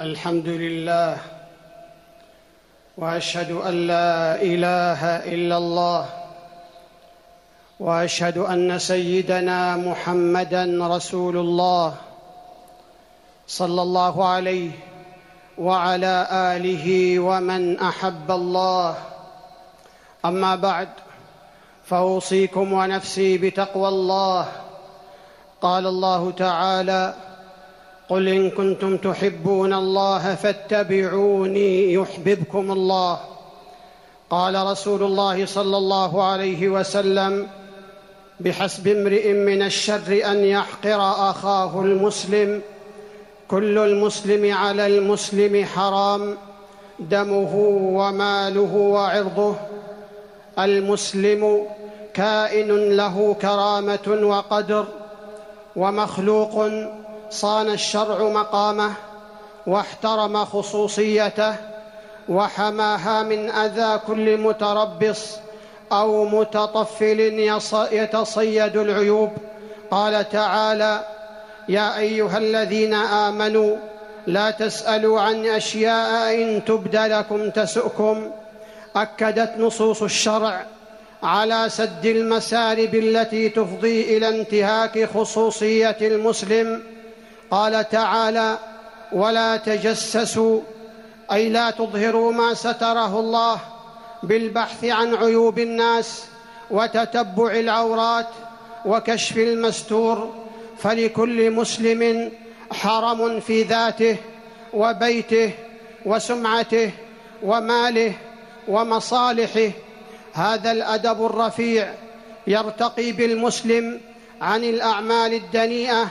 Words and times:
الحمد 0.00 0.48
لله 0.48 1.16
وأشهد 2.98 3.50
أن 3.50 3.86
لا 3.86 4.42
إله 4.42 5.00
إلا 5.24 5.56
الله 5.56 6.06
وأشهد 7.80 8.38
أن 8.38 8.78
سيدنا 8.78 9.76
محمدا 9.76 10.64
رسول 10.96 11.36
الله 11.36 11.94
صلى 13.48 13.82
الله 13.82 14.28
عليه 14.28 14.70
وعلى 15.58 16.28
آله 16.30 17.18
ومن 17.18 17.78
أحب 17.80 18.30
الله. 18.30 18.94
أما 20.24 20.56
بعد 20.56 20.88
فأوصيكم 21.84 22.72
ونفسي 22.72 23.38
بتقوى 23.38 23.88
الله. 23.88 24.46
قال 25.62 25.86
الله 25.86 26.30
تعالى 26.30 27.14
قل 28.08 28.28
إن 28.28 28.50
كنتم 28.50 28.96
تحبون 28.96 29.72
الله 29.72 30.34
فاتبعوني 30.34 31.92
يحببكم 31.92 32.72
الله. 32.72 33.20
قال 34.30 34.66
رسول 34.66 35.02
الله 35.02 35.46
صلى 35.46 35.76
الله 35.76 36.22
عليه 36.22 36.68
وسلم 36.68 37.46
بحسب 38.40 38.88
امرئ 38.88 39.32
من 39.32 39.62
الشر 39.62 40.20
أن 40.24 40.44
يحقر 40.44 41.30
أخاه 41.30 41.80
المسلم 41.80 42.62
كل 43.48 43.78
المسلم 43.78 44.54
على 44.54 44.86
المسلم 44.86 45.64
حرام 45.64 46.36
دمه 46.98 47.54
وماله 47.98 48.74
وعرضه. 48.74 49.56
المسلم 50.58 51.66
كائن 52.14 52.96
له 52.96 53.36
كرامة 53.42 54.18
وقدر 54.22 54.84
ومخلوق 55.76 56.70
صان 57.30 57.70
الشرع 57.70 58.28
مقامه 58.28 58.92
واحترم 59.66 60.44
خصوصيته 60.44 61.54
وحماها 62.28 63.22
من 63.22 63.50
أذى 63.50 64.00
كل 64.06 64.38
متربص 64.38 65.36
أو 65.92 66.24
متطفل 66.24 67.20
يتصيد 67.92 68.76
العيوب. 68.76 69.30
قال 69.90 70.28
تعالى 70.28 71.04
يا 71.68 71.98
أيها 71.98 72.38
الذين 72.38 72.94
آمنوا 72.94 73.76
لا 74.26 74.50
تسألوا 74.50 75.20
عن 75.20 75.46
أشياء 75.46 76.34
إن 76.34 76.64
تبد 76.64 76.96
لكم 76.96 77.50
تسؤكم. 77.50 78.30
أكدت 78.96 79.58
نصوص 79.58 80.02
الشرع 80.02 80.66
على 81.22 81.68
سد 81.68 82.06
المسارب 82.06 82.94
التي 82.94 83.48
تفضي 83.48 84.16
إلى 84.16 84.28
انتهاك 84.28 85.08
خصوصية 85.14 85.96
المسلم 86.00 86.82
قال 87.50 87.88
تعالى 87.88 88.58
ولا 89.12 89.56
تجسسوا 89.56 90.60
أي 91.32 91.48
لا 91.48 91.70
تظهروا 91.70 92.32
ما 92.32 92.54
ستره 92.54 93.20
الله 93.20 93.60
بالبحث 94.22 94.84
عن 94.84 95.14
عيوب 95.14 95.58
الناس 95.58 96.24
وتتبع 96.70 97.50
العورات 97.50 98.28
وكشف 98.84 99.36
المستور 99.36 100.34
فلكل 100.78 101.50
مسلم 101.50 102.32
حرم 102.72 103.40
في 103.40 103.62
ذاته 103.62 104.16
وبيته 104.72 105.50
وسمعته 106.06 106.90
وماله 107.42 108.12
ومصالحه. 108.68 109.70
هذا 110.32 110.72
الأدب 110.72 111.26
الرفيع 111.26 111.94
يرتقي 112.46 113.12
بالمسلم 113.12 114.00
عن 114.40 114.64
الأعمال 114.64 115.34
الدنيئة 115.34 116.10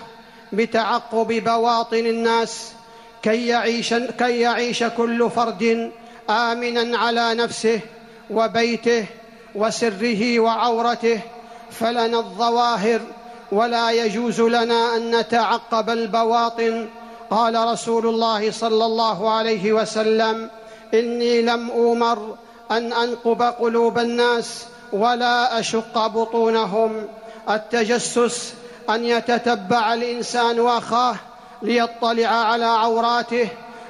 بتعقب 0.54 1.28
بواطن 1.28 2.06
الناس 2.06 2.72
كي 3.24 3.48
يعيش, 3.48 3.94
كي 3.94 4.40
يعيش 4.40 4.84
كل 4.84 5.30
فرد 5.30 5.92
امنا 6.30 6.98
على 6.98 7.34
نفسه 7.34 7.80
وبيته 8.30 9.06
وسره 9.56 10.40
وعورته. 10.40 11.20
فلنا 11.72 12.20
الظواهر 12.20 13.02
ولا 13.52 13.92
يجوز 13.92 14.42
لنا 14.42 14.96
أن 14.96 15.16
نتعقب 15.20 15.90
البواطن. 15.90 16.88
قال 17.30 17.56
رسول 17.56 18.06
الله 18.08 18.52
صلى 18.52 18.86
الله 18.86 19.32
عليه 19.32 19.74
وسلم 19.74 20.50
إني 20.94 21.42
لم 21.42 21.72
اومر 21.72 22.36
أن 22.72 22.94
أنقب 22.94 23.42
قلوب 23.42 24.00
الناس 24.00 24.66
ولا 24.94 25.60
أشق 25.60 26.08
بطونهم. 26.08 27.08
التجسس 27.50 28.54
أن 28.90 29.06
يتتبع 29.06 29.94
الإنسان 29.94 30.68
اخاه 30.68 31.16
ليطلع 31.62 32.28
على 32.28 32.66
عوراته 32.66 33.48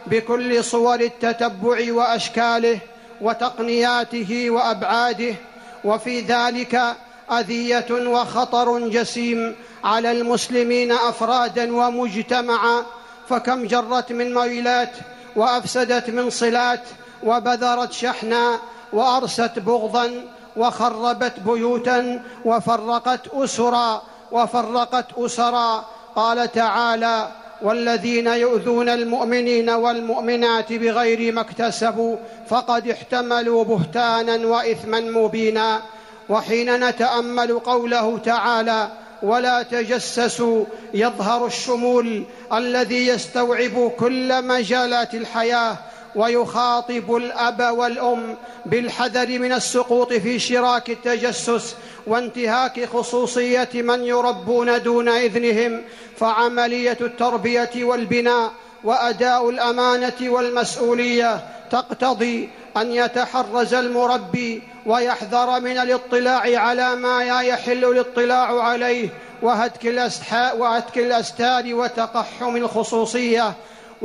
بكل 0.07 0.63
صور 0.63 1.00
التتبع 1.00 1.94
وأشكاله 1.94 2.79
وتقنياته 3.22 4.50
وأبعاده 4.50 5.35
وفي 5.83 6.19
ذلك 6.19 6.95
أذية 7.31 7.91
وخطر 7.91 8.89
جسيم 8.89 9.56
على 9.83 10.11
المسلمين 10.11 10.91
أفرادا 10.91 11.75
ومجتمعا. 11.75 12.85
فكم 13.29 13.67
جرت 13.67 14.12
من 14.12 14.33
مويلات 14.33 14.91
وأفسدت 15.35 16.09
من 16.09 16.29
صلات 16.29 16.81
وبذرت 17.23 17.91
شحنا 17.91 18.59
وأرست 18.94 19.59
بغضا 19.59 20.12
وخربت 20.57 21.39
بيوتا 21.39 22.23
وفرقت 22.45 23.27
أسرا 23.27 24.01
وفرقت 24.31 25.06
أسرا. 25.18 25.86
قال 26.16 26.52
تعالى 26.52 27.31
والذين 27.62 28.28
يؤذون 28.28 28.90
المؤمنين 28.90 29.69
والمؤمنات 29.69 30.74
بغير 30.74 31.34
ما 31.34 31.41
اكتسبوا 31.41 32.18
فقد 32.47 32.88
احتملوا 32.88 33.63
بهتانا 33.63 34.47
وإثما 34.47 35.00
مبينا. 35.00 35.81
وحين 36.30 36.90
نتأمل 36.90 37.59
قوله 37.59 38.18
تعالى 38.18 38.90
ولا 39.24 39.63
تجسسوا 39.63 40.66
يظهر 40.94 41.46
الشمول 41.46 42.24
الذي 42.53 43.07
يستوعب 43.07 43.92
كل 44.00 44.47
مجالات 44.47 45.13
الحياة 45.13 45.78
ويخاطب 46.16 47.16
الأب 47.16 47.78
والأم 47.78 48.38
بالحذر 48.66 49.40
من 49.40 49.52
السقوط 49.52 50.14
في 50.14 50.40
شراك 50.40 50.90
التجسس 50.90 51.76
وانتهاك 52.08 52.86
خصوصية 52.86 53.70
من 53.74 54.03
يربون 54.03 54.81
دون 54.81 55.09
إذنهم 55.09 55.81
فعملية 56.18 56.98
التربية 57.02 57.72
والبناء 57.75 58.52
وأداء 58.84 59.50
الأمانة 59.50 60.14
والمسؤولية 60.22 61.46
تقتضي 61.72 62.50
أن 62.78 62.92
يتحرز 62.92 63.74
المربي 63.74 64.64
ويحذر 64.86 65.59
من 65.59 65.78
الاطلاع 65.78 66.59
على 66.59 66.96
ما 66.96 67.24
لا 67.24 67.42
يحل 67.42 67.86
الاطلاع 67.86 68.62
عليه 68.62 69.09
وهتك 69.42 70.98
الأستار 70.98 71.75
وتقحم 71.75 72.56
الخصوصية 72.56 73.54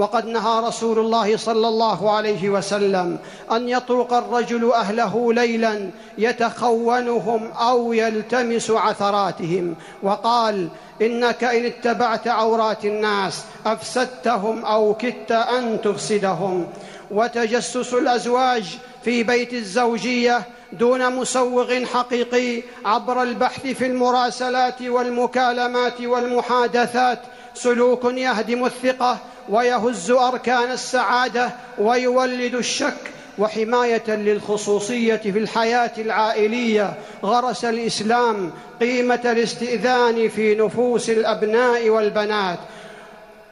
وقد 0.01 0.27
نهى 0.27 0.61
رسول 0.61 0.99
الله 0.99 1.37
صلى 1.37 1.69
الله 1.69 2.11
عليه 2.11 2.51
وسلم 2.51 3.19
أن 3.53 3.69
يطرق 3.69 4.13
الرجل 4.13 4.73
أهله 4.73 5.33
ليلا 5.33 5.91
يتخونهم 6.19 7.51
أو 7.53 7.93
يلتمس 7.93 8.71
عثراتهم 8.71 9.75
وقال 10.03 10.69
إنك 11.03 11.45
إن 11.45 11.65
اتبعت 11.65 12.29
عورات 12.29 12.85
الناس 12.85 13.45
أفسدتهم 13.67 14.65
أو 14.65 14.95
كدت 14.95 15.33
أن 15.33 15.81
تفسدهم. 15.85 16.67
وتجسس 17.11 17.95
الأزواج 17.95 18.79
في 19.05 19.23
بيت 19.23 19.53
الزوجية 19.55 20.43
دون 20.73 21.17
مسوغ 21.17 21.85
حقيقي 21.85 22.63
عبر 22.85 23.23
البحث 23.23 23.67
في 23.67 23.87
المراسلات 23.87 24.83
والمكالمات 24.83 26.01
والمحادثات. 26.01 27.19
سلوك 27.55 28.05
يهدم 28.05 28.65
الثقة 28.65 29.19
ويهز 29.51 30.11
أركان 30.11 30.73
السعادة 30.73 31.51
ويولد 31.79 32.55
الشك 32.55 33.11
وحماية 33.39 34.09
للخصوصية 34.09 35.17
في 35.17 35.39
الحياة 35.39 35.93
العائلية. 35.99 36.95
غرس 37.25 37.65
الإسلام 37.65 38.53
قيمة 38.81 39.21
الاستئذان 39.25 40.29
في 40.29 40.55
نفوس 40.55 41.11
الأبناء 41.11 41.89
والبنات. 41.89 42.59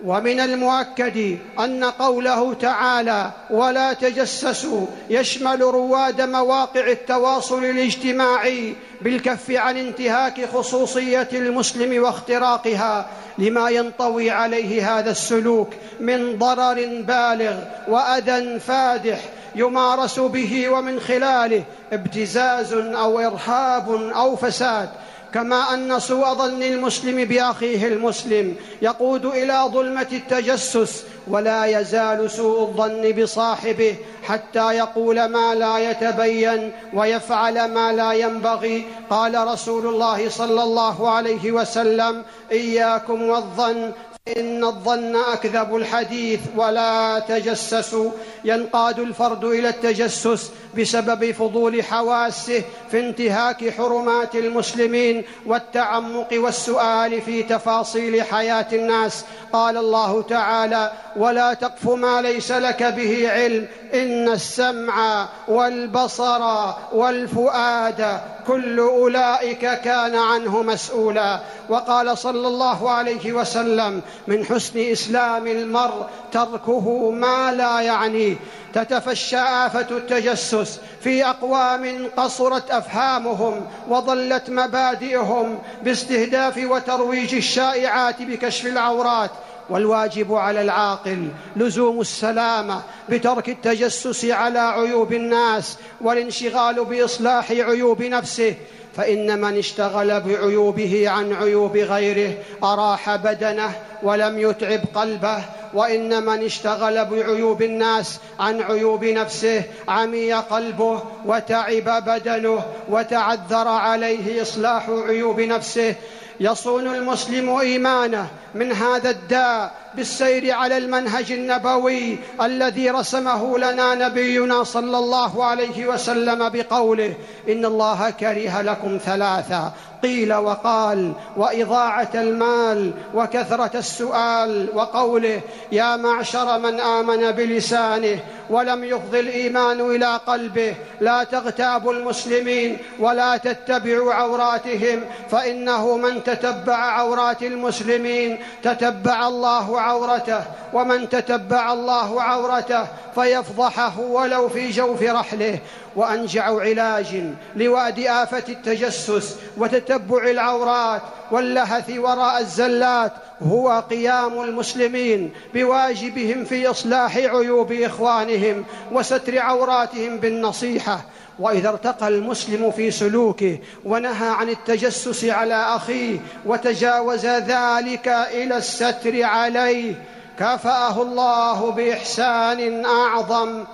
ومن 0.05 0.41
المؤكد 0.41 1.39
أن 1.59 1.85
قوله 1.85 2.55
تعالى 2.55 3.31
ولا 3.51 3.93
تجسسوا 3.93 4.87
يشمل 5.11 5.61
رواد 5.61 6.21
مواقع 6.21 6.87
التواصل 6.91 7.65
الاجتماعي 7.65 8.75
بالكف 9.03 9.51
عن 9.51 9.77
انتهاك 9.77 10.49
خصوصية 10.55 11.29
المسلم 11.33 12.03
واختراقها 12.03 13.07
لما 13.39 13.71
ينطوي 13.71 14.31
عليه 14.31 14.99
هذا 14.99 15.11
السلوك 15.11 15.71
من 16.01 16.39
ضرر 16.39 17.03
بالغ 17.03 17.57
وأذى 17.89 18.61
فادح 18.61 19.21
يمارس 19.55 20.21
به 20.21 20.69
ومن 20.69 21.01
خلاله 21.01 21.65
ابتزاز 21.93 22.73
أو 22.73 23.19
إرهاب 23.19 23.93
أو 24.15 24.37
فساد. 24.37 24.89
كما 25.35 25.75
أن 25.75 26.01
سوء 26.01 26.35
ظن 26.35 26.63
المسلم 26.63 27.25
بأخيه 27.25 27.89
المسلم 27.89 28.57
يقود 28.83 29.27
إلى 29.27 29.65
ظلمة 29.73 30.07
التجسس 30.13 31.05
ولا 31.27 31.65
يزال 31.65 32.31
سوء 32.31 32.61
الظن 32.61 33.13
بصاحبه 33.13 33.97
حتى 34.23 34.73
يقول 34.73 35.25
ما 35.25 35.55
لا 35.55 35.91
يتبين 35.91 36.73
ويفعل 36.95 37.75
ما 37.75 37.93
لا 37.93 38.13
ينبغي. 38.13 38.87
قال 39.11 39.49
رسول 39.49 39.87
الله 39.87 40.29
صلى 40.29 40.63
الله 40.63 41.11
عليه 41.11 41.53
وسلم 41.53 42.23
إياكم 42.53 43.23
والظن 43.23 43.93
إن 44.37 44.65
الظن 44.65 45.17
أكذب 45.17 45.77
الحديث 45.77 46.41
ولا 46.57 47.19
تجسسوا 47.19 48.11
ينقاد 48.45 48.99
الفرد 48.99 49.45
إلى 49.45 49.69
التجسس 49.69 50.51
بسبب 50.79 51.33
فضول 51.33 51.85
حواسه 51.85 52.63
في 52.91 53.01
انتهاك 53.01 53.71
حرمات 53.71 54.35
المسلمين 54.35 55.25
والتعمق 55.47 56.29
والسؤال 56.33 57.21
في 57.23 57.43
تفاصيل 57.43 58.23
حياة 58.23 58.67
الناس. 58.73 59.25
قال 59.53 59.77
الله 59.77 60.23
تعالى 60.23 60.93
ولا 61.17 61.55
تقف 61.55 61.89
ما 61.89 62.23
ليس 62.23 62.53
لك 62.53 62.83
به 62.83 63.31
علم. 63.33 63.67
إن 63.95 64.29
السمع 64.29 65.29
والبصر 65.49 66.73
والفؤاد 66.93 68.21
كل 68.47 68.79
أولئك 68.79 69.81
كان 69.81 70.15
عنه 70.15 70.63
مسؤولا. 70.63 71.41
وقال 71.69 72.19
صلى 72.19 72.49
الله 72.49 72.91
عليه 72.91 73.33
وسلم 73.33 74.03
من 74.27 74.45
حسن 74.45 74.79
إسلام 74.79 75.47
المرء 75.47 76.07
تركه 76.33 77.11
ما 77.11 77.53
لا 77.53 77.81
يعنيه 77.81 78.37
تتفشى 78.75 79.39
آفة 79.39 79.87
التجسس 79.91 80.81
في 81.01 81.25
أقوام 81.27 82.09
قصرت 82.17 82.71
أفهامهم 82.71 83.67
وضلت 83.89 84.51
مبادئهم 84.51 85.59
باستهداف 85.83 86.59
وترويج 86.59 87.35
الشائعات 87.35 88.23
بكشف 88.23 88.67
العورات. 88.67 89.31
والواجب 89.71 90.35
على 90.35 90.61
العاقل 90.61 91.29
لزوم 91.57 92.01
السلامة 92.01 92.83
بترك 93.09 93.49
التجسس 93.49 94.25
على 94.25 94.59
عيوب 94.59 95.13
الناس 95.13 95.77
والانشغال 96.01 96.85
بإصلاح 96.85 97.51
عيوب 97.51 98.03
نفسه. 98.03 98.55
فإن 98.99 99.41
من 99.41 99.59
اشتغل 99.59 100.21
بعيوبه 100.21 101.09
عن 101.09 101.33
عيوب 101.33 101.77
غيره 101.77 102.35
أراح 102.65 103.17
بدنه 103.17 103.73
ولم 104.03 104.39
يتعب 104.39 104.81
قلبه 104.95 105.39
وإن 105.75 106.25
من 106.25 106.45
اشتغل 106.45 107.05
بعيوب 107.05 107.63
الناس 107.63 108.21
عن 108.41 108.63
عيوب 108.63 109.05
نفسه 109.05 109.63
عمي 109.89 110.33
قلبه 110.33 111.03
وتعب 111.27 112.05
بدنه 112.07 112.63
وتعذر 112.89 113.69
عليه 113.69 114.43
إصلاح 114.43 114.91
عيوب 114.91 115.41
نفسه 115.41 115.95
يصون 116.41 116.87
المسلم 116.95 117.51
إيمانه 117.51 118.27
من 118.55 118.73
هذا 118.73 119.11
الداء 119.11 119.73
بالسير 119.95 120.53
على 120.53 120.77
المنهج 120.77 121.33
النبوي 121.33 122.19
الذي 122.43 122.91
رسمه 122.91 123.59
لنا 123.59 123.95
نبينا 123.95 124.65
صلى 124.65 124.99
الله 124.99 125.45
عليه 125.45 125.87
وسلم 125.87 126.49
بقوله 126.49 127.15
إن 127.49 127.65
الله 127.65 128.11
كره 128.11 128.63
لكم 128.63 128.99
ثلاثا 129.05 129.73
قيل 130.03 130.35
وقال 130.35 131.13
وإضاعة 131.37 132.11
المال 132.15 132.93
وكثرة 133.15 133.71
السؤال 133.75 134.69
وقوله 134.75 135.41
يا 135.73 135.97
معشر 135.97 136.59
من 136.59 136.81
آمن 136.81 137.31
بلسانه 137.31 138.21
ولم 138.51 138.85
يفض 138.85 139.15
الإيمان 139.15 139.81
إلى 139.81 140.21
قلبه 140.27 140.75
لا 141.01 141.25
تغتابوا 141.25 141.93
المسلمين 141.93 142.79
ولا 142.99 143.37
تتبعوا 143.37 144.15
عوراتهم 144.15 145.01
فإنه 145.31 145.97
من 145.97 146.25
تتبع 146.35 146.77
عورات 146.77 147.43
المسلمين 147.43 148.39
تتبع 148.63 149.29
الله 149.29 149.81
عورته 149.81 150.43
ومن 150.73 151.09
تتبع 151.09 151.73
الله 151.73 152.23
عورته 152.23 152.87
فيفضحه 153.15 154.01
ولو 154.01 154.49
في 154.49 154.71
جوف 154.71 155.03
رحله. 155.03 155.59
وأنجع 155.97 156.61
علاج 156.61 157.23
لواد 157.57 157.99
آفة 157.99 158.45
التجسس 158.49 159.37
وتتبع 159.57 160.31
العورات 160.31 161.03
واللهث 161.31 161.91
وراء 161.99 162.41
الزلات 162.41 163.13
هو 163.43 163.85
قيام 163.91 164.41
المسلمين 164.41 165.31
بواجبهم 165.55 166.45
في 166.45 166.67
إصلاح 166.67 167.17
عيوب 167.17 167.73
إخوانهم 167.73 168.65
وستر 168.93 169.39
عوراتهم 169.39 170.17
بالنصيحة. 170.17 171.01
وإذا 171.39 171.69
ارتقى 171.69 172.09
المسلم 172.09 172.71
في 172.71 172.91
سلوكه 172.91 173.59
ونهى 173.85 174.29
عن 174.29 174.49
التجسس 174.49 175.25
على 175.25 175.55
أخيه 175.55 176.19
وتجاوز 176.47 177.27
ذلك 177.27 178.09
إلى 178.09 178.57
الستر 178.57 179.23
عليه 179.23 179.95
كافاه 180.39 181.03
الله 181.03 181.71
بإحسان 181.71 182.85
أعظم. 182.85 183.65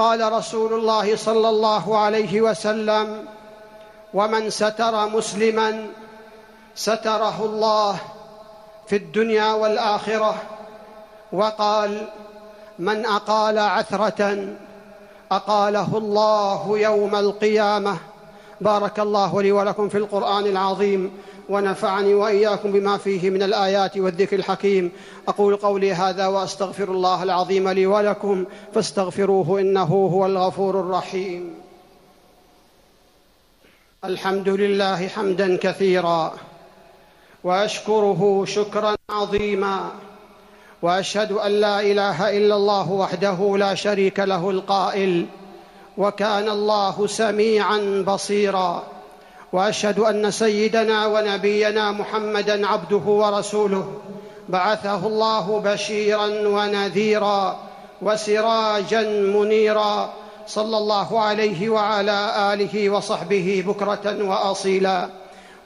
قال 0.00 0.32
رسول 0.32 0.72
الله 0.72 1.16
صلى 1.16 1.48
الله 1.48 1.98
عليه 1.98 2.40
وسلم 2.40 3.24
ومن 4.14 4.50
ستر 4.50 5.08
مسلما 5.08 5.86
ستره 6.74 7.44
الله 7.44 7.98
في 8.88 8.96
الدنيا 8.96 9.52
والآخرة 9.52 10.34
وقال 11.32 12.08
من 12.78 13.06
أقال 13.06 13.58
عثرة 13.58 14.48
أقاله 15.32 15.98
الله 15.98 16.78
يوم 16.78 17.14
القيامة. 17.16 17.96
بارك 18.60 19.00
الله 19.00 19.42
لي 19.42 19.52
ولكم 19.52 19.88
في 19.88 19.98
القرآن 19.98 20.46
العظيم. 20.46 21.12
ونفعني 21.50 22.14
وإياكم 22.14 22.72
بما 22.72 22.96
فيه 22.96 23.30
من 23.30 23.42
الآيات 23.42 23.98
والذكر 23.98 24.36
الحكيم. 24.36 24.92
أقول 25.28 25.56
قولي 25.56 25.92
هذا 25.92 26.26
وأستغفر 26.26 26.88
الله 26.90 27.22
العظيم 27.22 27.68
لي 27.68 27.86
ولكم 27.86 28.44
فاستغفروه 28.74 29.60
إنه 29.60 29.82
هو 29.82 30.26
الغفور 30.26 30.80
الرحيم. 30.80 31.54
الحمد 34.04 34.48
لله 34.48 35.08
حمدا 35.08 35.56
كثيرا 35.56 36.34
وأشكره 37.44 38.44
شكرا 38.46 38.94
عظيما 39.10 39.90
وأشهد 40.82 41.32
أن 41.32 41.52
لا 41.52 41.80
إله 41.80 42.36
إلا 42.36 42.56
الله 42.56 42.92
وحده 42.92 43.56
لا 43.58 43.74
شريك 43.74 44.20
له 44.20 44.50
القائل 44.50 45.26
وكان 45.98 46.48
الله 46.48 47.06
سميعا 47.06 48.04
بصيرا. 48.06 48.89
وأشهد 49.52 49.98
أن 49.98 50.30
سيدنا 50.30 51.06
ونبينا 51.06 51.92
محمدا 51.92 52.66
عبده 52.66 52.96
ورسوله. 52.96 54.00
بعثه 54.48 55.06
الله 55.06 55.60
بشيرا 55.64 56.26
ونذيرا 56.26 57.58
وسراجا 58.02 59.02
منيرا. 59.08 60.12
صلى 60.46 60.76
الله 60.76 61.20
عليه 61.20 61.68
وعلى 61.68 62.52
آله 62.52 62.90
وصحبه 62.90 63.64
بكرة 63.66 64.24
واصيلا. 64.24 65.08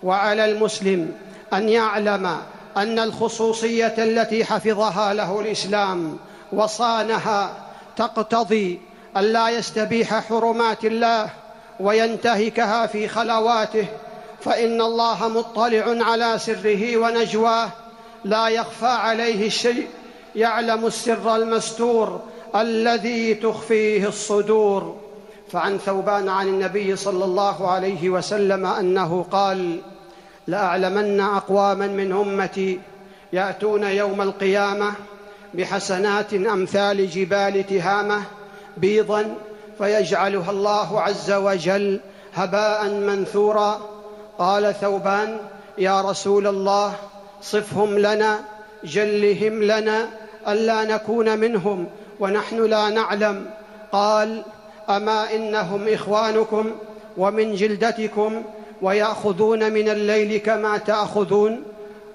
وعلى 0.03 0.45
المسلم 0.45 1.13
أن 1.55 1.69
يعلم 1.69 2.37
أن 2.77 2.99
الخصوصية 2.99 3.95
التي 3.99 4.45
حفظها 4.45 5.15
له 5.15 5.41
الإسلام 5.41 6.19
وصانها 6.53 7.53
تقتضي 7.97 8.81
الا 9.17 9.49
يستبيح 9.49 10.21
حرمات 10.29 10.85
الله 10.85 11.31
وينتهكها 11.81 12.87
في 12.87 13.09
خلواته 13.09 13.87
فإن 14.41 14.81
الله 14.81 15.29
مطلع 15.29 16.05
على 16.05 16.39
سره 16.39 16.97
ونجواه 16.97 17.71
لا 18.25 18.49
يخفى 18.49 18.87
عليه 18.87 19.47
الشيء 19.47 19.87
يعلم 20.37 20.87
السر 20.87 21.37
المستور 21.37 22.21
الذي 22.57 23.35
تخفيه 23.35 24.09
الصدور. 24.09 24.97
فعن 25.53 25.79
ثوبان 25.79 26.29
عن 26.29 26.49
النبي 26.49 26.97
صلى 26.97 27.25
الله 27.25 27.71
عليه 27.71 28.11
وسلم 28.11 28.67
أنه 28.67 29.27
قال 29.31 29.81
لأعلمن 30.47 31.21
أقواما 31.21 31.87
من 31.87 32.13
أمتي 32.13 32.81
يأتون 33.33 33.83
يوم 33.83 34.23
القيامة 34.23 34.93
بحسنات 35.55 36.35
أمثال 36.35 37.11
جبال 37.11 37.67
تهامة 37.67 38.23
بيضا 38.77 39.35
فيجعلها 39.79 40.51
الله 40.51 41.01
عز 41.01 41.33
وجل 41.33 42.01
هباء 42.35 42.89
منثورا. 42.89 43.81
قال 44.39 44.75
ثوبان 44.81 45.39
يا 45.79 46.01
رسول 46.01 46.47
الله 46.47 46.95
صفهم 47.43 47.99
لنا 47.99 48.39
جلهم 48.85 49.63
لنا 49.63 50.09
ألا 50.49 50.85
نكون 50.85 51.39
منهم 51.39 51.87
ونحن 52.21 52.65
لا 52.65 52.89
نعلم. 52.89 53.47
قال 53.93 54.43
أما 54.89 55.35
إنهم 55.35 55.89
إخوانكم 55.89 56.71
ومن 57.17 57.55
جلدتكم 57.55 58.43
ويأخذون 58.83 59.73
من 59.73 59.89
الليل 59.89 60.37
كما 60.37 60.79
تأخذون 60.79 61.63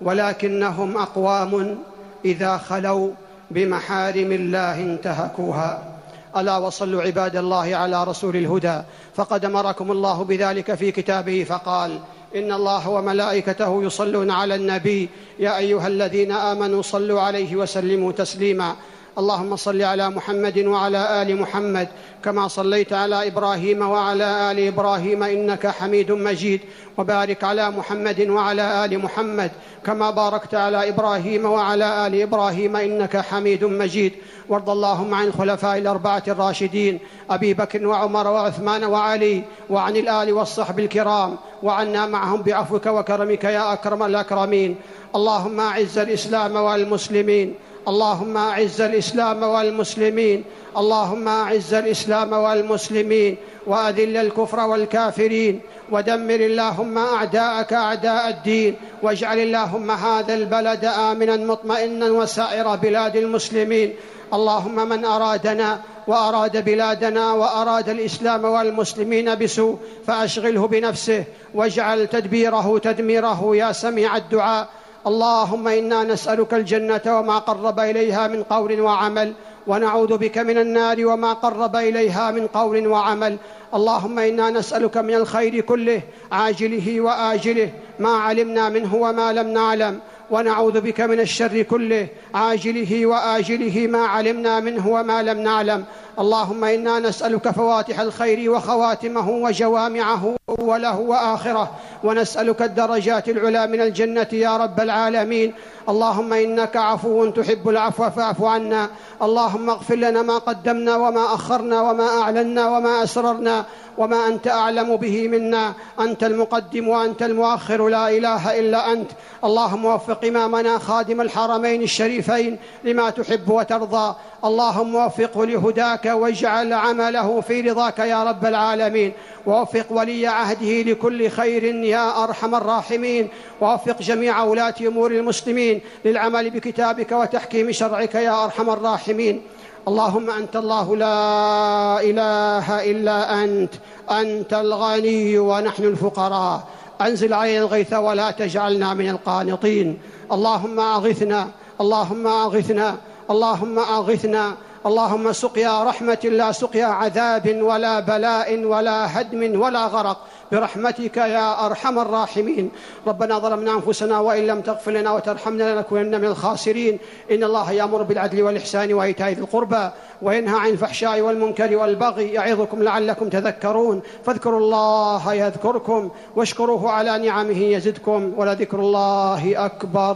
ولكنهم 0.01 0.97
أقوام 0.97 1.77
إذا 2.25 2.57
خلوا 2.57 3.11
بمحارم 3.51 4.31
الله 4.31 4.75
انتهكوها. 4.79 5.98
ألا 6.37 6.57
وصلوا 6.57 7.01
عباد 7.01 7.35
الله 7.35 7.75
على 7.75 8.03
رسول 8.03 8.35
الهدى. 8.35 8.81
فقد 9.15 9.45
أمركم 9.45 9.91
الله 9.91 10.23
بذلك 10.23 10.75
في 10.75 10.91
كتابه 10.91 11.43
فقال 11.43 11.99
إن 12.35 12.51
الله 12.51 12.89
وملائكته 12.89 13.83
يصلون 13.83 14.31
على 14.31 14.55
النبي. 14.55 15.09
يا 15.39 15.57
أيها 15.57 15.87
الذين 15.87 16.31
آمنوا 16.31 16.81
صلوا 16.81 17.21
عليه 17.21 17.55
وسلموا 17.55 18.11
تسليما. 18.11 18.75
اللهم 19.17 19.55
صل 19.55 19.81
على 19.81 20.09
محمد 20.09 20.57
وعلى 20.59 21.21
آل 21.21 21.35
محمد 21.41 21.87
كما 22.23 22.47
صليت 22.47 22.93
على 22.93 23.27
إبراهيم 23.27 23.81
وعلى 23.81 24.51
آل 24.51 24.67
إبراهيم 24.67 25.23
إنك 25.23 25.67
حميد 25.67 26.11
مجيد 26.11 26.61
وبارك 26.97 27.43
على 27.43 27.69
محمد 27.71 28.29
وعلى 28.29 28.85
آل 28.85 28.99
محمد 28.99 29.51
كما 29.85 30.11
باركت 30.11 30.55
على 30.55 30.89
إبراهيم 30.89 31.45
وعلى 31.45 32.07
آل 32.07 32.21
إبراهيم 32.21 32.75
إنك 32.75 33.17
حميد 33.17 33.63
مجيد 33.63 34.13
وارض 34.49 34.69
اللهم 34.69 35.13
عن 35.13 35.27
الخلفاء 35.27 35.77
الأربعة 35.77 36.23
الراشدين 36.27 36.99
أبي 37.29 37.53
بكر 37.53 37.87
وعمر 37.87 38.27
وعثمان 38.27 38.83
وعلي 38.83 39.43
وعن 39.69 39.95
الآل 39.95 40.33
والصحب 40.33 40.79
الكرام 40.79 41.37
وعنا 41.63 42.05
معهم 42.05 42.41
بعفوك 42.41 42.85
وكرمك 42.85 43.43
يا 43.43 43.73
أكرم 43.73 44.03
الأكرمين 44.03 44.75
اللهم 45.15 45.59
أعز 45.59 45.97
الإسلام 45.97 46.55
والمسلمين 46.55 47.55
اللهم 47.87 48.37
أعز 48.37 48.81
الإسلام 48.81 49.43
والمسلمين 49.43 50.43
اللهم 50.77 51.27
أعز 51.27 51.73
الإسلام 51.73 52.33
والمسلمين 52.33 53.37
وأذل 53.67 54.17
الكفر 54.17 54.59
والكافرين 54.59 55.61
ودمر 55.91 56.35
اللهم 56.35 56.97
أعداءك 56.97 57.73
أعداء 57.73 58.29
الدين 58.29 58.75
واجعل 59.01 59.39
اللهم 59.39 59.91
هذا 59.91 60.33
البلد 60.33 60.85
آمنا 60.85 61.35
مطمئنا 61.37 62.11
وسائر 62.11 62.75
بلاد 62.75 63.15
المسلمين. 63.15 63.93
اللهم 64.33 64.89
من 64.89 65.05
أرادنا 65.05 65.79
وأراد 66.07 66.65
بلادنا 66.65 67.33
وأراد 67.33 67.89
الإسلام 67.89 68.45
والمسلمين 68.45 69.35
بسوء 69.35 69.77
فأشغله 70.07 70.67
بنفسه 70.67 71.23
واجعل 71.53 72.07
تدبيره 72.07 72.77
تدميره 72.77 73.55
يا 73.55 73.71
سميع 73.71 74.17
الدعاء 74.17 74.69
اللهم 75.07 75.67
إنا 75.67 76.03
نسألك 76.03 76.53
الجنة 76.53 77.01
وما 77.07 77.37
قرب 77.37 77.79
إليها 77.79 78.27
من 78.27 78.43
قول 78.43 78.81
وعمل 78.81 79.33
ونعوذ 79.67 80.17
بك 80.17 80.37
من 80.37 80.57
النار 80.57 81.05
وما 81.05 81.33
قرب 81.33 81.75
إليها 81.75 82.31
من 82.31 82.47
قول 82.47 82.87
وعمل. 82.87 83.37
اللهم 83.73 84.19
إنا 84.19 84.49
نسألك 84.49 84.97
من 84.97 85.13
الخير 85.13 85.61
كله 85.61 86.01
عاجله 86.31 87.01
وآجله 87.01 87.69
ما 87.99 88.09
علمنا 88.09 88.69
منه 88.69 88.95
وما 88.95 89.33
لم 89.33 89.47
نعلم. 89.47 89.99
ونعوذ 90.31 90.81
بك 90.81 91.01
من 91.01 91.19
الشر 91.19 91.61
كله 91.61 92.07
عاجله 92.33 93.05
وآجله 93.05 93.87
ما 93.87 94.05
علمنا 94.05 94.59
منه 94.59 94.87
وما 94.87 95.23
لم 95.23 95.39
نعلم. 95.39 95.85
اللهم 96.19 96.63
إنا 96.63 96.99
نسألك 96.99 97.49
فواتح 97.49 97.99
الخير 97.99 98.51
وخواتمه 98.51 99.29
وجوامعه 99.29 100.35
أوله 100.49 100.99
وآخره 100.99 101.71
ونسألك 102.03 102.61
الدرجات 102.61 103.29
العلى 103.29 103.67
من 103.67 103.81
الجنة 103.81 104.27
يا 104.33 104.57
رب 104.57 104.79
العالمين. 104.79 105.53
اللهم 105.89 106.33
إنك 106.33 106.77
عفو 106.77 107.29
تحب 107.29 107.69
العفو 107.69 108.09
فاعف 108.09 108.43
عنا. 108.43 108.89
اللهم 109.21 109.69
اغفر 109.69 109.95
لنا 109.95 110.21
ما 110.21 110.37
قدمنا 110.37 110.95
وما 110.95 111.33
أخرنا 111.33 111.81
وما 111.81 112.07
أعلنا 112.21 112.67
وما 112.67 113.03
أسررنا 113.03 113.65
وما 113.97 114.27
أنت 114.27 114.47
أعلم 114.47 114.95
به 114.95 115.27
منا. 115.27 115.73
أنت 115.99 116.23
المقدم 116.23 116.87
وأنت 116.87 117.23
المؤخر 117.23 117.87
لا 117.87 118.09
إله 118.09 118.59
إلا 118.59 118.91
أنت. 118.91 119.11
اللهم 119.43 119.85
وفق 119.85 120.25
إمامنا 120.25 120.77
خادم 120.77 121.21
الحرمين 121.21 121.81
الشريفين 121.81 122.59
لما 122.83 123.09
تحب 123.09 123.49
وترضى. 123.49 124.15
اللهم 124.45 124.95
وفقه 124.95 125.45
لهداك 125.45 126.05
واجعل 126.05 126.73
عمله 126.73 127.41
في 127.41 127.61
رضاك 127.61 127.99
يا 127.99 128.23
رب 128.23 128.45
العالمين. 128.45 129.13
ووفق 129.45 129.85
ولي 129.89 130.27
عهده 130.27 130.81
لكل 130.81 131.29
خير 131.29 131.63
يا 131.63 132.23
أرحم 132.23 132.55
الراحمين. 132.55 133.27
ووفق 133.61 134.01
جميع 134.01 134.43
ولاة 134.43 134.75
أمور 134.81 135.11
المسلمين 135.11 135.81
للعمل 136.05 136.49
بكتابك 136.49 137.11
وتحكيم 137.11 137.71
شرعك 137.71 138.15
يا 138.15 138.43
أرحم 138.43 138.69
الراحمين. 138.69 139.41
اللهم 139.87 140.29
أنت 140.29 140.55
الله 140.55 140.95
لا 140.95 142.01
إله 142.01 142.91
إلا 142.91 143.43
أنت 143.43 143.73
أنت 144.11 144.53
الغني 144.53 145.39
ونحن 145.39 145.83
الفقراء. 145.83 146.63
أنزل 147.01 147.33
علينا 147.33 147.59
الغيث 147.59 147.93
ولا 147.93 148.31
تجعلنا 148.31 148.93
من 148.93 149.09
القانطين. 149.09 149.99
اللهم 150.31 150.79
أغثنا 150.79 151.47
اللهم 151.81 152.27
أغثنا. 152.27 152.97
اللهم 153.29 153.79
أغثنا 153.79 154.55
اللهم 154.85 155.33
سقيا 155.33 155.83
رحمة 155.83 156.19
لا 156.23 156.51
سقيا 156.51 156.85
عذاب 156.85 157.61
ولا 157.61 157.99
بلاء 157.99 158.63
ولا 158.63 159.21
هدم 159.21 159.61
ولا 159.61 159.85
غرق. 159.85 160.17
برحمتك 160.51 161.17
يا 161.17 161.65
أرحم 161.65 161.99
الراحمين. 161.99 162.71
ربنا 163.07 163.39
ظلمنا 163.39 163.71
أنفسنا 163.71 164.19
وإن 164.19 164.47
لم 164.47 164.61
تغفر 164.61 164.91
لنا 164.91 165.11
وترحمنا 165.11 165.75
لنكونن 165.75 166.21
من 166.21 166.25
الخاسرين. 166.25 166.99
إن 167.31 167.43
الله 167.43 167.71
يأمر 167.71 168.01
بالعدل 168.01 168.41
والإحسان 168.43 168.93
وإيتاء 168.93 169.29
ذي 169.29 169.41
القربى 169.41 169.89
وينهى 170.21 170.59
عن 170.59 170.69
الفحشاء 170.69 171.21
والمنكر 171.21 171.75
والبغي 171.75 172.33
يعظكم 172.33 172.83
لعلكم 172.83 173.29
تذكرون. 173.29 174.01
فاذكروا 174.25 174.59
الله 174.59 175.33
يذكركم 175.33 176.09
واشكروه 176.35 176.91
على 176.91 177.17
نعمه 177.17 177.61
يزدكم 177.63 178.33
ولذكر 178.37 178.79
الله 178.79 179.65
أكبر. 179.65 180.15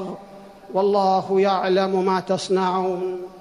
والله 0.74 1.42
يعلم 1.42 2.06
ما 2.06 2.20
تصنعون. 2.20 3.33